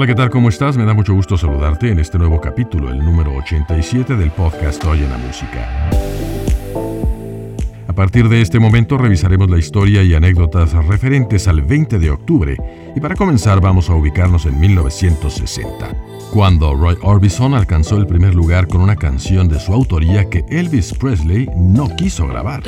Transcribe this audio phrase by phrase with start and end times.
[0.00, 0.30] Hola, ¿qué tal?
[0.30, 0.78] ¿Cómo estás?
[0.78, 5.00] Me da mucho gusto saludarte en este nuevo capítulo, el número 87 del podcast Hoy
[5.00, 5.90] en la Música.
[7.86, 12.56] A partir de este momento revisaremos la historia y anécdotas referentes al 20 de octubre
[12.96, 15.94] y para comenzar vamos a ubicarnos en 1960,
[16.32, 20.94] cuando Roy Orbison alcanzó el primer lugar con una canción de su autoría que Elvis
[20.94, 22.62] Presley no quiso grabar.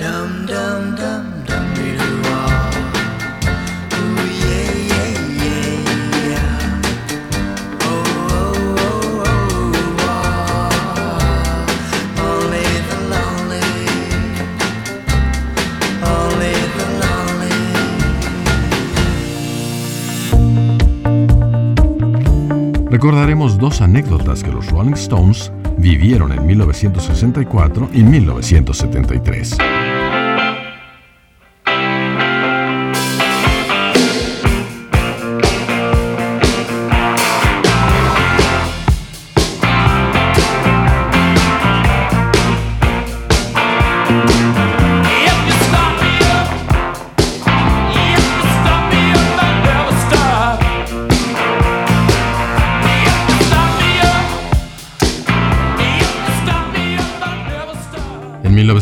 [23.03, 29.59] Recordaremos dos anécdotas que los Rolling Stones vivieron en 1964 y 1973.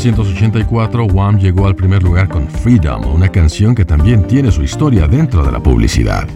[0.00, 5.06] 1984, Wham llegó al primer lugar con Freedom, una canción que también tiene su historia
[5.06, 6.26] dentro de la publicidad.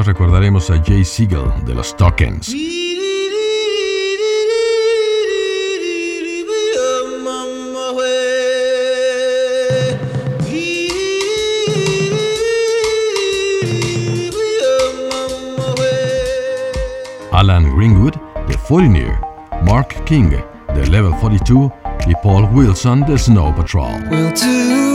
[0.00, 2.54] Recordaremos a Jay Siegel de los Tokens.
[17.32, 18.14] Alan Greenwood
[18.48, 19.18] de Foreigner,
[19.66, 20.30] Mark King
[20.74, 21.70] de Level 42
[22.06, 24.91] y Paul Wilson de Snow Patrol.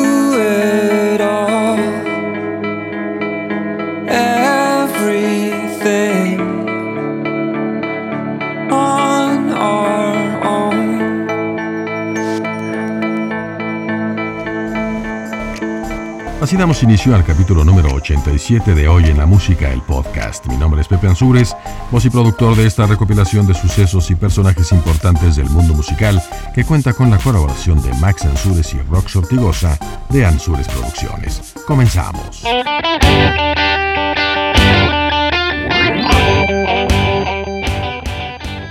[16.47, 20.45] Así damos inicio al capítulo número 87 de Hoy en la Música, el podcast.
[20.47, 21.53] Mi nombre es Pepe Ansures,
[21.91, 26.23] voz y productor de esta recopilación de sucesos y personajes importantes del mundo musical
[26.55, 29.77] que cuenta con la colaboración de Max Ansures y Rox Ortigosa
[30.07, 31.53] de Ansures Producciones.
[31.67, 32.41] Comenzamos.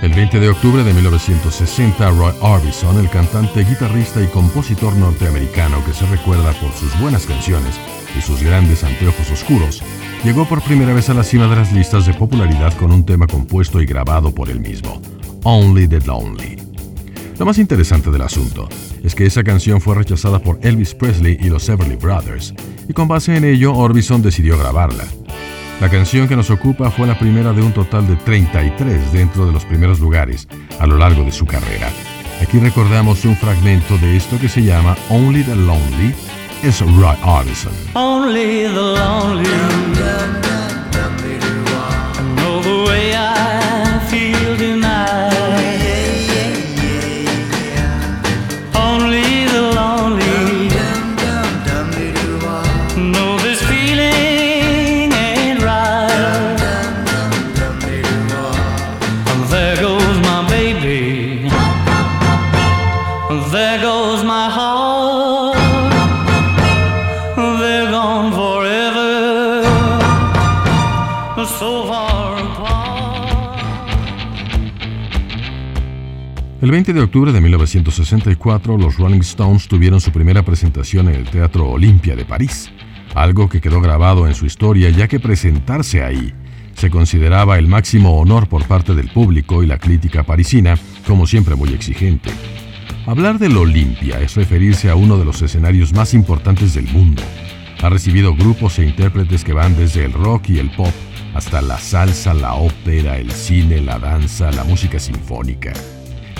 [0.07, 5.93] El 20 de octubre de 1960, Roy Orbison, el cantante, guitarrista y compositor norteamericano que
[5.93, 7.77] se recuerda por sus buenas canciones
[8.17, 9.83] y sus grandes anteojos oscuros,
[10.23, 13.27] llegó por primera vez a la cima de las listas de popularidad con un tema
[13.27, 15.01] compuesto y grabado por él mismo,
[15.43, 16.55] Only the Lonely.
[17.37, 18.69] Lo más interesante del asunto
[19.03, 22.53] es que esa canción fue rechazada por Elvis Presley y los Everly Brothers,
[22.87, 25.03] y con base en ello Orbison decidió grabarla.
[25.79, 29.51] La canción que nos ocupa fue la primera de un total de 33 dentro de
[29.51, 30.47] los primeros lugares
[30.79, 31.89] a lo largo de su carrera.
[32.41, 36.15] Aquí recordamos un fragmento de esto que se llama Only the Lonely,
[36.63, 37.73] es Roy Orbison.
[37.93, 40.46] Only the lonely
[63.51, 65.55] There goes my heart.
[67.59, 68.87] They're gone forever.
[76.59, 81.29] El 20 de octubre de 1964, los Rolling Stones tuvieron su primera presentación en el
[81.29, 82.69] Teatro Olimpia de París,
[83.15, 86.33] algo que quedó grabado en su historia ya que presentarse ahí
[86.77, 90.77] se consideraba el máximo honor por parte del público y la crítica parisina,
[91.07, 92.29] como siempre muy exigente.
[93.07, 97.23] Hablar del Olimpia es referirse a uno de los escenarios más importantes del mundo.
[97.81, 100.91] Ha recibido grupos e intérpretes que van desde el rock y el pop
[101.33, 105.71] hasta la salsa, la ópera, el cine, la danza, la música sinfónica.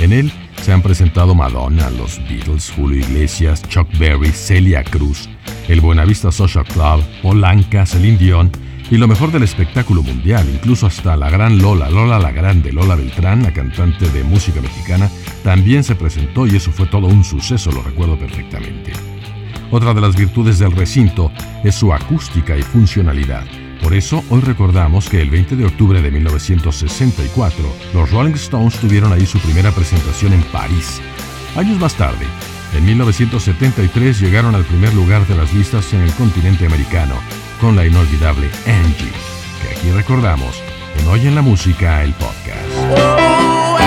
[0.01, 0.29] En él
[0.61, 5.29] se han presentado Madonna, los Beatles, Julio Iglesias, Chuck Berry, Celia Cruz,
[5.69, 8.51] el Buenavista Social Club, Polanca, Celine Dion
[8.89, 12.95] y lo mejor del espectáculo mundial, incluso hasta la gran Lola, Lola la Grande, Lola
[12.95, 15.09] Beltrán, la cantante de música mexicana,
[15.43, 18.93] también se presentó y eso fue todo un suceso, lo recuerdo perfectamente.
[19.71, 21.31] Otra de las virtudes del recinto
[21.63, 23.43] es su acústica y funcionalidad.
[23.81, 29.11] Por eso, hoy recordamos que el 20 de octubre de 1964, los Rolling Stones tuvieron
[29.11, 31.01] ahí su primera presentación en París.
[31.55, 32.25] Años más tarde,
[32.75, 37.15] en 1973 llegaron al primer lugar de las listas en el continente americano,
[37.59, 39.11] con la inolvidable Angie,
[39.61, 40.61] que aquí recordamos
[40.99, 42.67] en Hoy en la Música, el podcast.
[42.97, 43.77] Oh,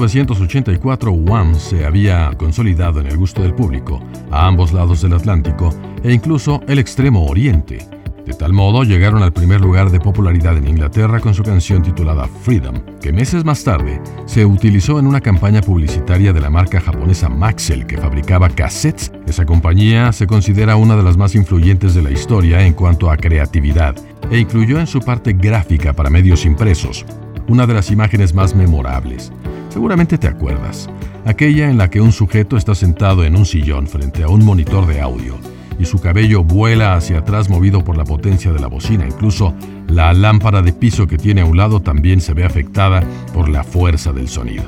[0.00, 4.00] 1984, Wham se había consolidado en el gusto del público
[4.30, 5.74] a ambos lados del Atlántico
[6.04, 7.78] e incluso el extremo oriente.
[8.24, 12.28] De tal modo llegaron al primer lugar de popularidad en Inglaterra con su canción titulada
[12.28, 17.28] Freedom, que meses más tarde se utilizó en una campaña publicitaria de la marca japonesa
[17.28, 19.10] Maxell que fabricaba cassettes.
[19.26, 23.16] Esa compañía se considera una de las más influyentes de la historia en cuanto a
[23.16, 23.96] creatividad
[24.30, 27.04] e incluyó en su parte gráfica para medios impresos
[27.48, 29.32] una de las imágenes más memorables.
[29.68, 30.88] Seguramente te acuerdas,
[31.24, 34.86] aquella en la que un sujeto está sentado en un sillón frente a un monitor
[34.86, 35.36] de audio
[35.78, 39.06] y su cabello vuela hacia atrás movido por la potencia de la bocina.
[39.06, 39.54] Incluso
[39.86, 43.62] la lámpara de piso que tiene a un lado también se ve afectada por la
[43.62, 44.64] fuerza del sonido.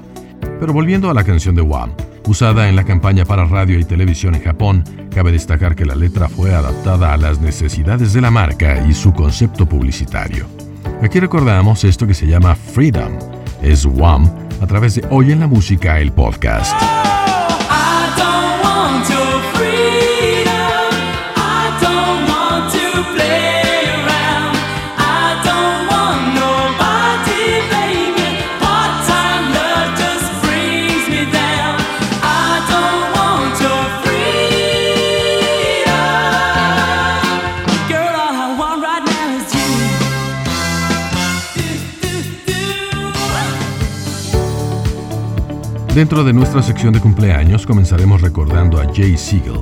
[0.61, 1.91] Pero volviendo a la canción de Wham,
[2.26, 6.29] usada en la campaña para radio y televisión en Japón, cabe destacar que la letra
[6.29, 10.46] fue adaptada a las necesidades de la marca y su concepto publicitario.
[11.03, 13.12] Aquí recordamos esto que se llama Freedom,
[13.62, 17.19] es Wham, a través de Hoy en la Música, el podcast.
[46.00, 49.61] Dentro de nuestra sección de cumpleaños comenzaremos recordando a Jay Siegel,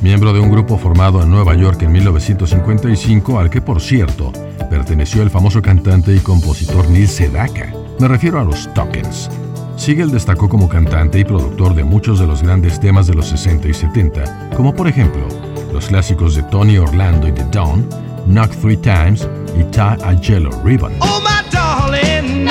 [0.00, 4.32] miembro de un grupo formado en Nueva York en 1955 al que por cierto
[4.70, 7.70] perteneció el famoso cantante y compositor Neil Sedaka.
[8.00, 9.28] Me refiero a los Tokens.
[9.76, 13.68] Siegel destacó como cantante y productor de muchos de los grandes temas de los 60
[13.68, 15.28] y 70, como por ejemplo
[15.70, 17.86] los clásicos de Tony Orlando y The Dawn,
[18.24, 20.94] Knock Three Times y Tie a Yellow Ribbon.
[21.00, 22.48] Oh, my darling,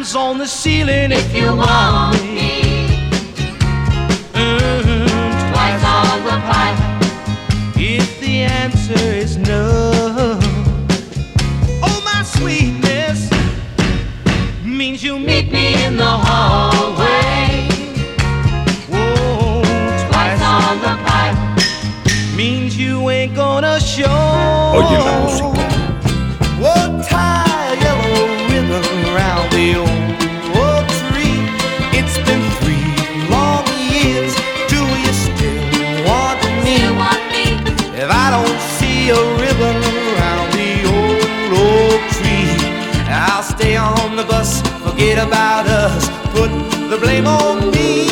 [0.00, 2.29] on the ceiling if you want me.
[45.20, 46.08] About us.
[46.32, 46.50] Put
[46.90, 48.06] the blame on me.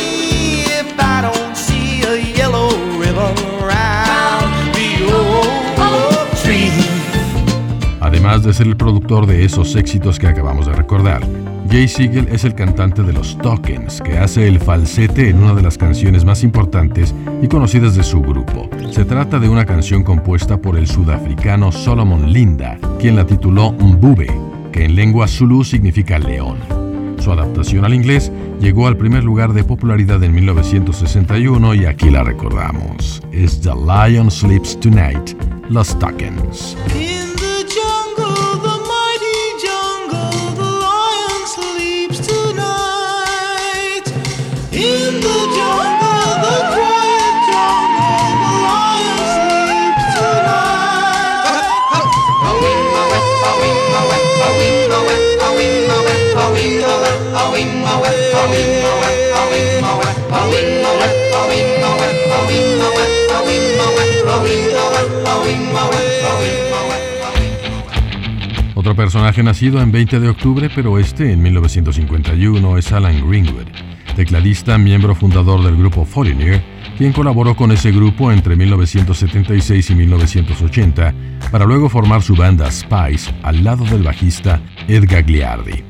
[0.65, 3.35] If I don't see a yellow ribbon
[4.73, 6.71] the old tree.
[7.99, 11.21] Además de ser el productor de esos éxitos que acabamos de recordar,
[11.69, 15.61] Jay Siegel es el cantante de los Tokens, que hace el falsete en una de
[15.61, 18.69] las canciones más importantes y conocidas de su grupo.
[18.91, 24.27] Se trata de una canción compuesta por el sudafricano Solomon Linda, quien la tituló Mbube,
[24.71, 26.78] que en lengua zulu significa león.
[27.19, 32.23] Su adaptación al inglés llegó al primer lugar de popularidad en 1961 y aquí la
[32.23, 33.21] recordamos.
[33.31, 35.35] Es The Lion Sleeps Tonight,
[35.69, 36.75] Los Tuckens.
[44.71, 45.98] In the jungle.
[68.75, 73.67] Otro personaje nacido en 20 de octubre, pero este en 1951, es Alan Greenwood,
[74.15, 76.63] tecladista, miembro fundador del grupo Foreigner,
[76.97, 81.13] quien colaboró con ese grupo entre 1976 y 1980
[81.51, 85.83] para luego formar su banda Spice al lado del bajista Ed Gagliardi.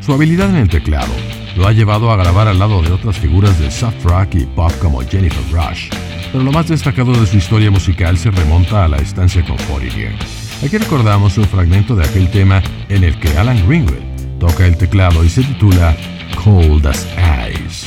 [0.00, 1.12] Su habilidad en el teclado
[1.56, 4.72] lo ha llevado a grabar al lado de otras figuras de soft rock y pop
[4.80, 5.90] como Jennifer Rush,
[6.36, 10.14] pero lo más destacado de su historia musical se remonta a la estancia con Foreigner.
[10.62, 15.24] Aquí recordamos un fragmento de aquel tema en el que Alan Greenwood toca el teclado
[15.24, 15.96] y se titula
[16.44, 17.06] Cold as
[17.64, 17.85] Ice.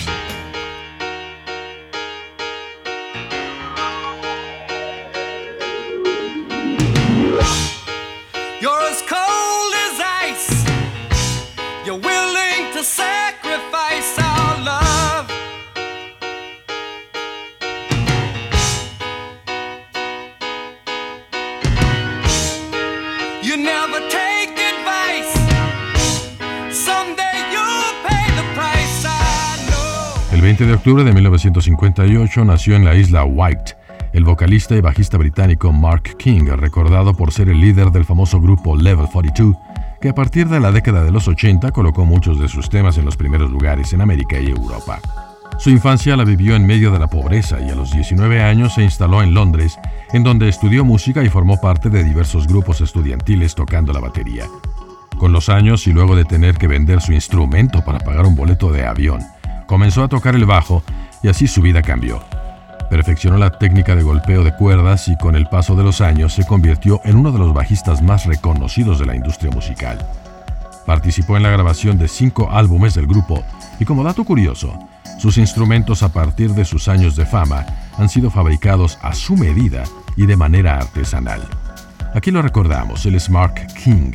[30.60, 33.78] 20 de octubre de 1958 nació en la isla White
[34.12, 38.76] el vocalista y bajista británico Mark King, recordado por ser el líder del famoso grupo
[38.76, 39.56] Level 42,
[40.02, 43.06] que a partir de la década de los 80 colocó muchos de sus temas en
[43.06, 45.00] los primeros lugares en América y Europa.
[45.60, 48.84] Su infancia la vivió en medio de la pobreza y a los 19 años se
[48.84, 49.80] instaló en Londres,
[50.12, 54.44] en donde estudió música y formó parte de diversos grupos estudiantiles tocando la batería.
[55.20, 58.74] Con los años y luego de tener que vender su instrumento para pagar un boleto
[58.74, 59.22] de avión,
[59.70, 60.82] comenzó a tocar el bajo
[61.22, 62.24] y así su vida cambió.
[62.90, 66.44] Perfeccionó la técnica de golpeo de cuerdas y con el paso de los años se
[66.44, 70.04] convirtió en uno de los bajistas más reconocidos de la industria musical.
[70.88, 73.44] Participó en la grabación de cinco álbumes del grupo
[73.80, 74.74] y como dato curioso,
[75.20, 77.64] sus instrumentos a partir de sus años de fama
[78.00, 79.84] han sido fabricados a su medida
[80.18, 81.44] y de manera artesanal.
[82.16, 84.14] Aquí lo recordamos, él es Mark King,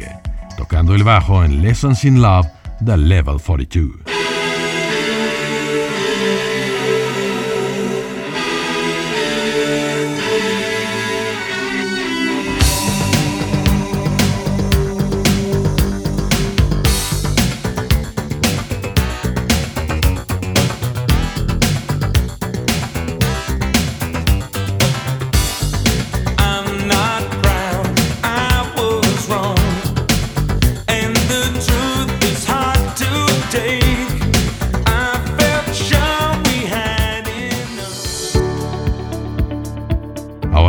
[0.56, 2.48] tocando el bajo en Lessons in Love
[2.80, 4.14] de Level 42.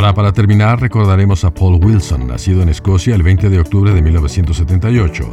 [0.06, 4.04] Ahora para terminar recordaremos a Paul Wilson, nacido en Escocia el 20 de octubre de
[4.04, 5.24] 1978,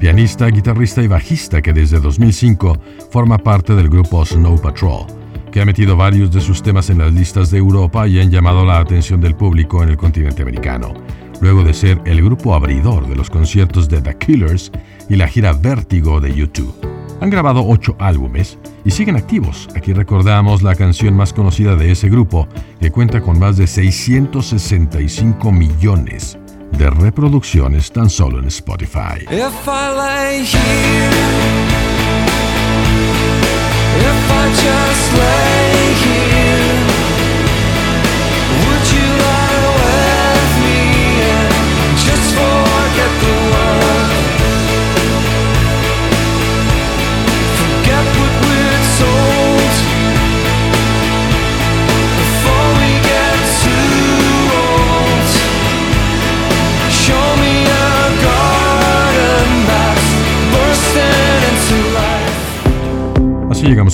[0.00, 2.80] pianista, guitarrista y bajista que desde 2005
[3.12, 5.06] forma parte del grupo Snow Patrol,
[5.52, 8.64] que ha metido varios de sus temas en las listas de Europa y han llamado
[8.64, 10.94] la atención del público en el continente americano,
[11.40, 14.72] luego de ser el grupo abridor de los conciertos de The Killers
[15.08, 16.87] y la gira Vértigo de U2.
[17.20, 19.68] Han grabado ocho álbumes y siguen activos.
[19.74, 22.48] Aquí recordamos la canción más conocida de ese grupo,
[22.80, 26.38] que cuenta con más de 665 millones
[26.72, 29.24] de reproducciones tan solo en Spotify.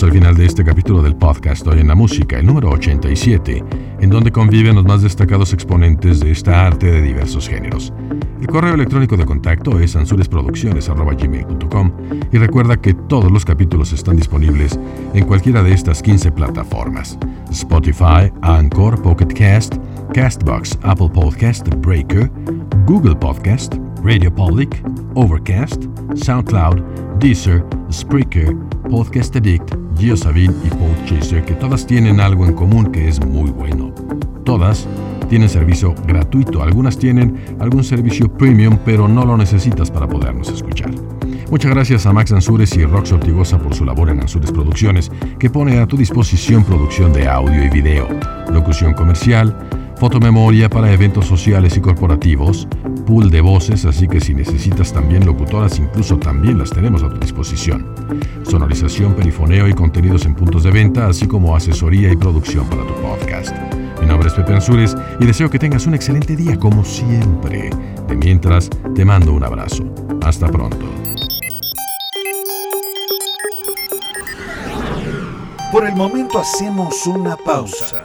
[0.04, 3.64] Al final de este capítulo del podcast Hoy en la Música, el número 87,
[4.00, 7.90] en donde conviven los más destacados exponentes de esta arte de diversos géneros.
[8.40, 11.92] El correo electrónico de contacto es ansuresproducciones.gmail.com
[12.30, 14.78] y recuerda que todos los capítulos están disponibles
[15.14, 17.18] en cualquiera de estas 15 plataformas.
[17.50, 19.76] Spotify, Anchor, Pocket Cast,
[20.12, 22.30] Castbox, Apple Podcast, Breaker,
[22.84, 24.82] Google Podcast, Radio Public,
[25.14, 25.84] Overcast,
[26.14, 26.82] SoundCloud,
[27.20, 28.54] Deezer, Spreaker,
[28.90, 33.94] Podcast Addict, GeoSavin y Podchaser, que todas tienen algo en común que es muy bueno.
[34.44, 34.86] Todas
[35.28, 40.90] tienen servicio gratuito, algunas tienen algún servicio premium, pero no lo necesitas para podernos escuchar.
[41.50, 45.50] Muchas gracias a Max Ansures y Rox Ortigosa por su labor en Ansures Producciones, que
[45.50, 48.08] pone a tu disposición producción de audio y video,
[48.50, 49.56] locución comercial,
[50.04, 52.68] fotomemoria para eventos sociales y corporativos,
[53.06, 57.18] pool de voces, así que si necesitas también locutoras, incluso también las tenemos a tu
[57.18, 57.86] disposición.
[58.42, 62.92] Sonorización, perifoneo y contenidos en puntos de venta, así como asesoría y producción para tu
[62.96, 63.56] podcast.
[63.98, 67.70] Mi nombre es Pepe Ansures y deseo que tengas un excelente día como siempre.
[68.06, 69.84] De mientras, te mando un abrazo.
[70.22, 70.84] Hasta pronto.
[75.72, 78.04] Por el momento hacemos una pausa.